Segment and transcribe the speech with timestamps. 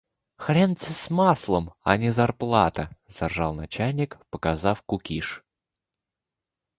[0.43, 5.43] «Хрен те с маслом, а не зарплата!»— заржал начальник, показав кукиш.